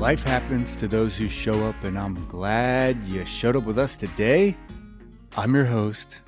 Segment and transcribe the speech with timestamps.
[0.00, 3.96] Life happens to those who show up, and I'm glad you showed up with us
[3.96, 4.56] today.
[5.36, 6.20] I'm your host,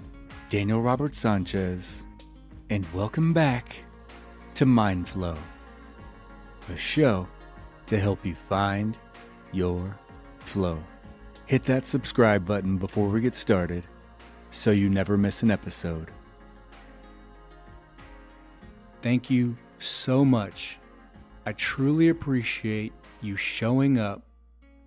[0.50, 2.02] Daniel Robert Sanchez,
[2.68, 3.74] and welcome back
[4.56, 5.38] to Mind Flow,
[6.68, 7.26] a show
[7.86, 8.98] to help you find
[9.52, 9.96] your
[10.40, 10.78] flow.
[11.46, 13.84] Hit that subscribe button before we get started
[14.50, 16.10] so you never miss an episode.
[19.00, 20.76] Thank you so much.
[21.46, 24.22] I truly appreciate you showing up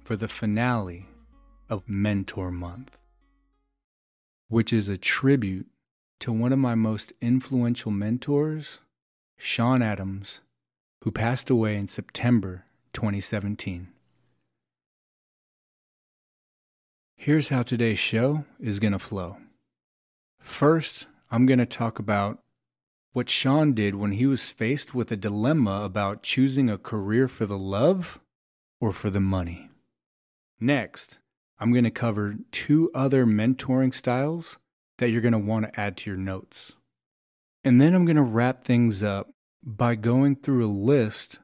[0.04, 1.08] for the finale
[1.70, 2.98] of Mentor Month,
[4.50, 5.68] which is a tribute
[6.20, 8.80] to one of my most influential mentors,
[9.38, 10.42] Sean Adams,
[11.04, 13.88] who passed away in September 2017.
[17.16, 19.38] Here's how today's show is going to flow.
[20.40, 22.40] First, I'm going to talk about
[23.14, 27.46] what Sean did when he was faced with a dilemma about choosing a career for
[27.46, 28.20] the love
[28.80, 29.70] or for the money.
[30.60, 31.20] Next,
[31.60, 34.58] I'm going to cover two other mentoring styles
[34.98, 36.74] that you're going to want to add to your notes.
[37.64, 39.32] And then I'm going to wrap things up
[39.64, 41.40] by going through a list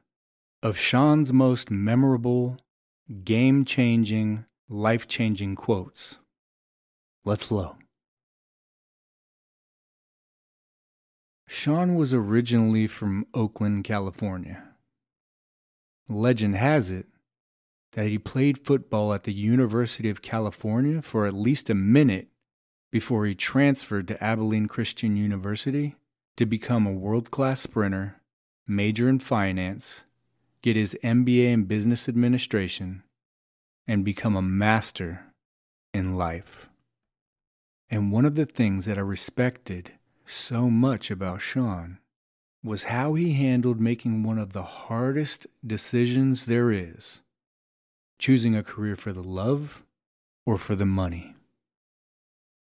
[0.61, 2.57] of Sean's most memorable,
[3.23, 6.17] game changing, life changing quotes.
[7.25, 7.77] Let's flow.
[11.47, 14.63] Sean was originally from Oakland, California.
[16.07, 17.07] Legend has it
[17.93, 22.27] that he played football at the University of California for at least a minute
[22.91, 25.95] before he transferred to Abilene Christian University
[26.37, 28.21] to become a world class sprinter,
[28.67, 30.03] major in finance,
[30.61, 33.03] get his MBA in business administration,
[33.87, 35.25] and become a master
[35.93, 36.69] in life.
[37.89, 39.91] And one of the things that I respected
[40.25, 41.99] so much about Sean
[42.63, 47.21] was how he handled making one of the hardest decisions there is
[48.21, 49.81] choosing a career for the love
[50.45, 51.33] or for the money.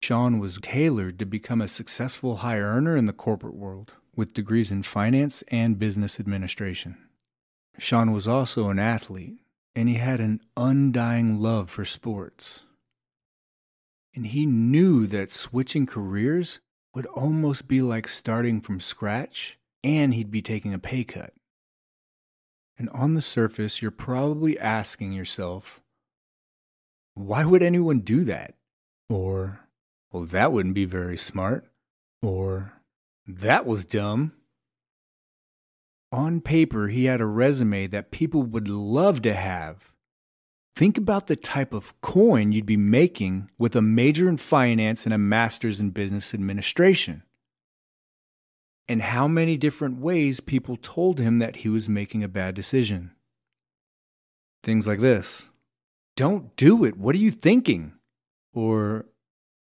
[0.01, 4.71] Sean was tailored to become a successful high earner in the corporate world with degrees
[4.71, 6.97] in finance and business administration.
[7.77, 9.37] Sean was also an athlete
[9.75, 12.63] and he had an undying love for sports.
[14.15, 16.59] And he knew that switching careers
[16.95, 21.33] would almost be like starting from scratch and he'd be taking a pay cut.
[22.77, 25.81] And on the surface, you're probably asking yourself,
[27.13, 28.55] why would anyone do that?
[29.09, 29.61] Or,
[30.11, 31.65] well, that wouldn't be very smart.
[32.21, 32.73] Or,
[33.27, 34.33] that was dumb.
[36.11, 39.91] On paper, he had a resume that people would love to have.
[40.75, 45.13] Think about the type of coin you'd be making with a major in finance and
[45.13, 47.23] a master's in business administration
[48.87, 53.11] and how many different ways people told him that he was making a bad decision.
[54.63, 55.47] Things like this
[56.15, 56.97] Don't do it.
[56.97, 57.93] What are you thinking?
[58.53, 59.05] Or,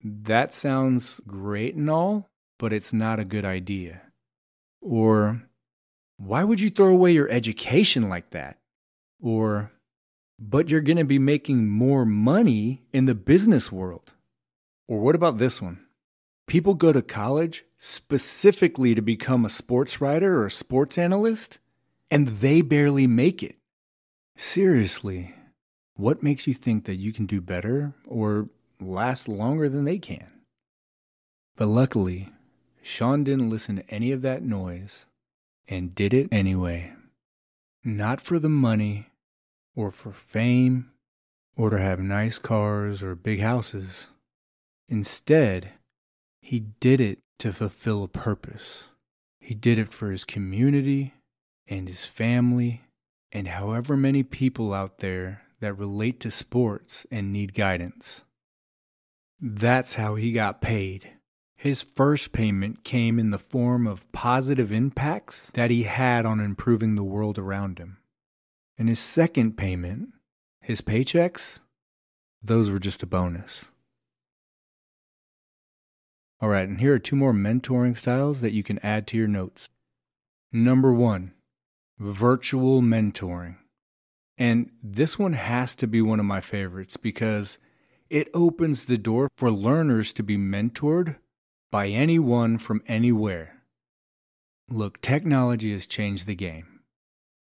[0.02, 4.02] That sounds great and all, but it's not a good idea.
[4.80, 5.42] Or,
[6.16, 8.58] Why would you throw away your education like that?
[9.20, 9.72] Or,
[10.38, 14.12] But you're going to be making more money in the business world.
[14.86, 15.83] Or, what about this one?
[16.46, 21.58] People go to college specifically to become a sports writer or a sports analyst,
[22.10, 23.56] and they barely make it.
[24.36, 25.34] Seriously,
[25.96, 28.48] what makes you think that you can do better or
[28.80, 30.26] last longer than they can?
[31.56, 32.30] But luckily,
[32.82, 35.06] Sean didn't listen to any of that noise
[35.68, 36.92] and did it anyway.
[37.84, 39.08] Not for the money
[39.76, 40.90] or for fame
[41.56, 44.08] or to have nice cars or big houses.
[44.88, 45.70] Instead,
[46.44, 48.88] he did it to fulfill a purpose.
[49.40, 51.14] He did it for his community
[51.66, 52.82] and his family
[53.32, 58.24] and however many people out there that relate to sports and need guidance.
[59.40, 61.12] That's how he got paid.
[61.56, 66.94] His first payment came in the form of positive impacts that he had on improving
[66.94, 67.96] the world around him.
[68.76, 70.10] And his second payment,
[70.60, 71.60] his paychecks,
[72.42, 73.70] those were just a bonus.
[76.40, 79.28] All right, and here are two more mentoring styles that you can add to your
[79.28, 79.68] notes.
[80.52, 81.32] Number one,
[81.98, 83.56] virtual mentoring.
[84.36, 87.58] And this one has to be one of my favorites because
[88.10, 91.16] it opens the door for learners to be mentored
[91.70, 93.62] by anyone from anywhere.
[94.68, 96.80] Look, technology has changed the game.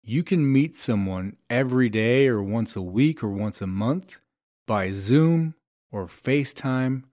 [0.02, 4.20] You can meet someone every day or once a week or once a month
[4.66, 5.54] by Zoom
[5.92, 7.04] or FaceTime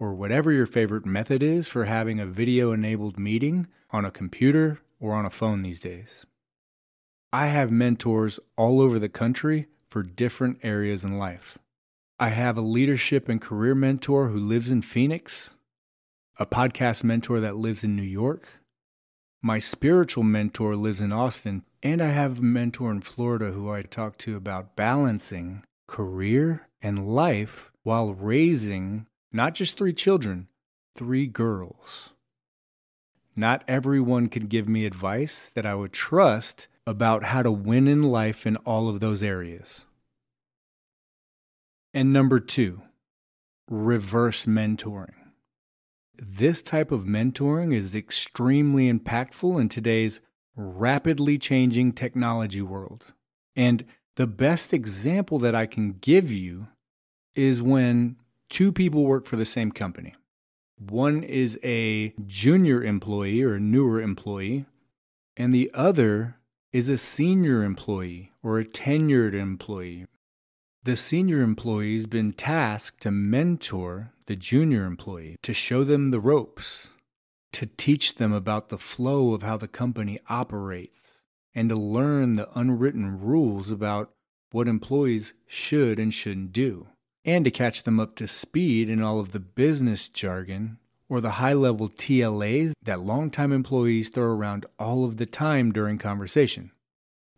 [0.00, 4.80] or whatever your favorite method is for having a video enabled meeting on a computer
[4.98, 6.24] or on a phone these days.
[7.32, 11.58] I have mentors all over the country for different areas in life.
[12.18, 15.50] I have a leadership and career mentor who lives in Phoenix,
[16.38, 18.48] a podcast mentor that lives in New York.
[19.42, 23.82] My spiritual mentor lives in Austin, and I have a mentor in Florida who I
[23.82, 30.48] talk to about balancing career and life while raising not just three children,
[30.96, 32.10] three girls.
[33.36, 38.02] Not everyone can give me advice that I would trust about how to win in
[38.02, 39.84] life in all of those areas.
[41.94, 42.82] And number two,
[43.68, 45.14] reverse mentoring.
[46.18, 50.20] This type of mentoring is extremely impactful in today's
[50.54, 53.06] rapidly changing technology world.
[53.56, 53.84] And
[54.16, 56.68] the best example that I can give you
[57.34, 58.16] is when
[58.50, 60.14] two people work for the same company.
[60.78, 64.66] One is a junior employee or a newer employee,
[65.36, 66.36] and the other
[66.72, 70.06] is a senior employee or a tenured employee.
[70.82, 76.88] The senior employee's been tasked to mentor the junior employee, to show them the ropes,
[77.52, 81.22] to teach them about the flow of how the company operates,
[81.54, 84.12] and to learn the unwritten rules about
[84.52, 86.86] what employees should and shouldn't do,
[87.24, 90.78] and to catch them up to speed in all of the business jargon
[91.08, 95.98] or the high level TLAs that longtime employees throw around all of the time during
[95.98, 96.70] conversation.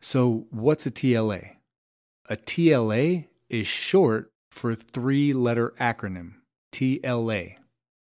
[0.01, 1.57] So, what's a TLA?
[2.29, 6.35] A TLA is short for three letter acronym
[6.73, 7.57] TLA,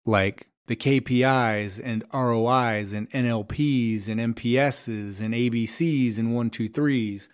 [0.06, 7.28] like the KPIs and ROIs and NLPs and MPSs and ABCs and 123s.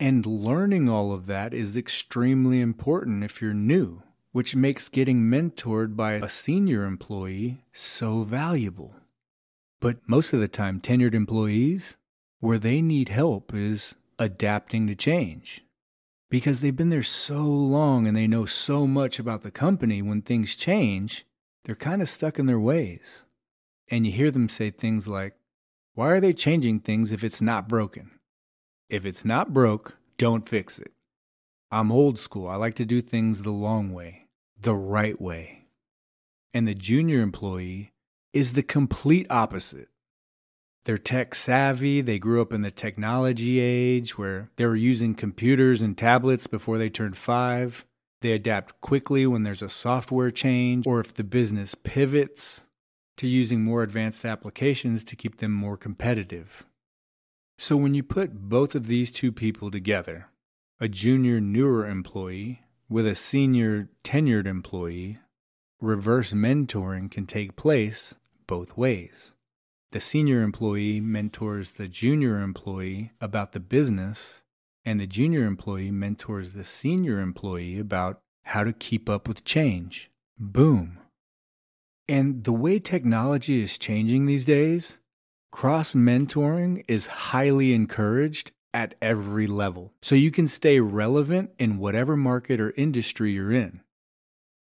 [0.00, 4.02] And learning all of that is extremely important if you're new
[4.32, 8.94] which makes getting mentored by a senior employee so valuable.
[9.80, 11.96] But most of the time, tenured employees,
[12.40, 15.64] where they need help is adapting to change.
[16.30, 20.20] Because they've been there so long and they know so much about the company, when
[20.20, 21.24] things change,
[21.64, 23.24] they're kind of stuck in their ways.
[23.90, 25.34] And you hear them say things like,
[25.94, 28.17] Why are they changing things if it's not broken?
[28.88, 30.92] If it's not broke, don't fix it.
[31.70, 32.48] I'm old school.
[32.48, 35.66] I like to do things the long way, the right way.
[36.54, 37.92] And the junior employee
[38.32, 39.88] is the complete opposite.
[40.84, 42.00] They're tech savvy.
[42.00, 46.78] They grew up in the technology age where they were using computers and tablets before
[46.78, 47.84] they turned five.
[48.22, 52.62] They adapt quickly when there's a software change or if the business pivots
[53.18, 56.67] to using more advanced applications to keep them more competitive.
[57.60, 60.28] So when you put both of these two people together,
[60.78, 65.18] a junior newer employee with a senior tenured employee,
[65.80, 68.14] reverse mentoring can take place
[68.46, 69.34] both ways.
[69.90, 74.42] The senior employee mentors the junior employee about the business,
[74.84, 80.12] and the junior employee mentors the senior employee about how to keep up with change.
[80.38, 81.00] Boom.
[82.08, 84.98] And the way technology is changing these days,
[85.50, 89.92] cross mentoring is highly encouraged at every level.
[90.02, 93.80] So you can stay relevant in whatever market or industry you're in.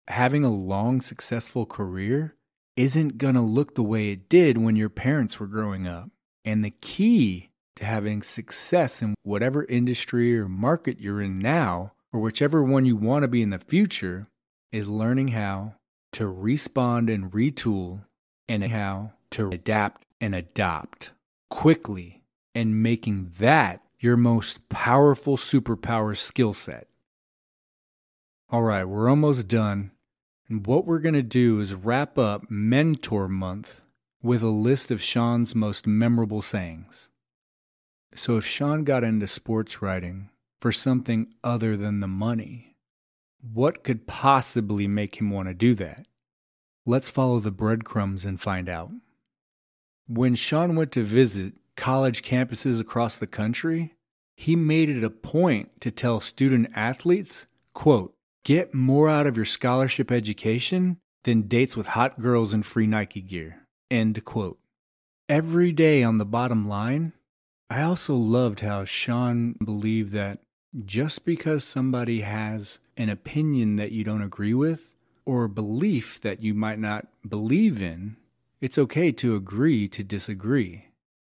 [0.08, 2.34] Having a long, successful career
[2.76, 6.10] isn't going to look the way it did when your parents were growing up.
[6.44, 12.20] And the key to having success in whatever industry or market you're in now, or
[12.20, 14.28] whichever one you want to be in the future,
[14.72, 15.74] is learning how
[16.12, 18.04] to respond and retool
[18.48, 21.10] and how to adapt and adopt
[21.50, 22.22] quickly
[22.54, 26.88] and making that your most powerful superpower skill set.
[28.48, 29.90] All right, we're almost done.
[30.48, 33.82] And what we're going to do is wrap up Mentor Month
[34.22, 37.10] with a list of Sean's most memorable sayings.
[38.14, 42.76] So, if Sean got into sports writing for something other than the money,
[43.42, 46.06] what could possibly make him want to do that?
[46.86, 48.90] Let's follow the breadcrumbs and find out.
[50.06, 53.94] When Sean went to visit college campuses across the country,
[54.36, 59.46] he made it a point to tell student athletes, quote, get more out of your
[59.46, 64.58] scholarship education than dates with hot girls and free Nike gear, end quote.
[65.28, 67.14] Every day on the bottom line,
[67.70, 70.40] I also loved how Sean believed that
[70.84, 76.42] just because somebody has an opinion that you don't agree with or a belief that
[76.42, 78.16] you might not believe in,
[78.64, 80.86] it's okay to agree to disagree.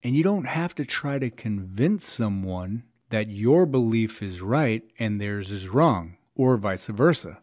[0.02, 5.20] And you don't have to try to convince someone that your belief is right and
[5.20, 7.42] theirs is wrong, or vice versa.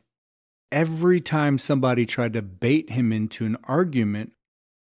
[0.73, 4.33] Every time somebody tried to bait him into an argument,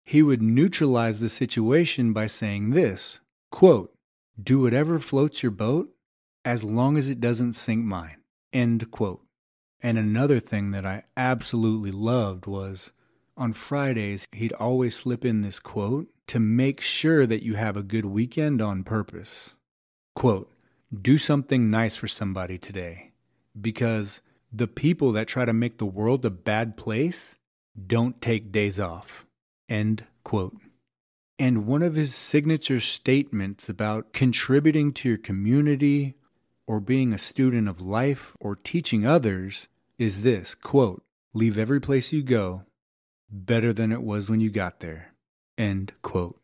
[0.05, 3.95] he would neutralize the situation by saying this quote,
[4.39, 5.89] Do whatever floats your boat
[6.45, 8.19] as long as it doesn't sink mine.
[8.53, 9.23] End quote.
[9.81, 12.93] And another thing that I absolutely loved was
[13.41, 17.83] on Fridays, he'd always slip in this quote to make sure that you have a
[17.83, 19.55] good weekend on purpose.
[20.15, 20.53] Quote,
[21.01, 23.13] do something nice for somebody today
[23.59, 24.21] because
[24.53, 27.37] the people that try to make the world a bad place
[27.87, 29.25] don't take days off.
[29.71, 30.57] End quote.
[31.39, 36.15] And one of his signature statements about contributing to your community
[36.67, 39.67] or being a student of life or teaching others
[39.99, 42.65] is this quote, leave every place you go
[43.31, 45.13] better than it was when you got there.
[45.57, 46.41] End quote.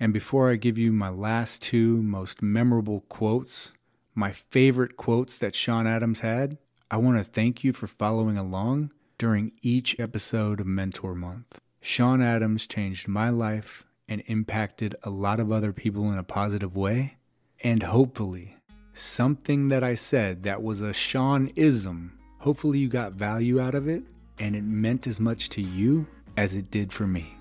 [0.00, 3.72] And before I give you my last two most memorable quotes,
[4.14, 6.58] my favorite quotes that Sean Adams had,
[6.90, 11.60] I want to thank you for following along during each episode of Mentor Month.
[11.80, 16.76] Sean Adams changed my life and impacted a lot of other people in a positive
[16.76, 17.16] way.
[17.62, 18.56] And hopefully,
[18.94, 23.88] something that I said that was a Sean ism, hopefully you got value out of
[23.88, 24.04] it
[24.40, 27.36] and it meant as much to you as it did for me.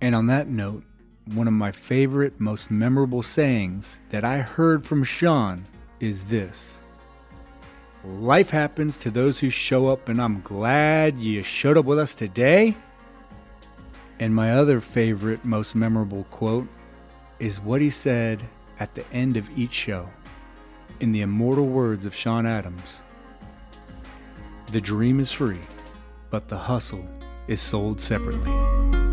[0.00, 0.84] And on that note,
[1.34, 5.64] one of my favorite, most memorable sayings that I heard from Sean
[6.00, 6.78] is this
[8.04, 12.14] Life happens to those who show up, and I'm glad you showed up with us
[12.14, 12.76] today.
[14.20, 16.68] And my other favorite, most memorable quote
[17.40, 18.42] is what he said
[18.78, 20.08] at the end of each show
[21.00, 22.98] in the immortal words of Sean Adams
[24.70, 25.60] The dream is free
[26.30, 27.06] but the hustle
[27.48, 29.05] is sold separately.